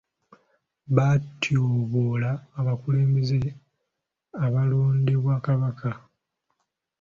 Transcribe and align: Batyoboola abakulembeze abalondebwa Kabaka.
Batyoboola 0.95 2.31
abakulembeze 2.59 3.39
abalondebwa 4.45 5.35
Kabaka. 5.45 5.89